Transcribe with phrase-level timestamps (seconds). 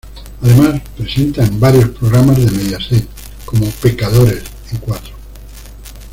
[0.41, 3.07] Además presenta en varios programas de Mediaset,
[3.45, 5.13] como "Pecadores" en Cuatro.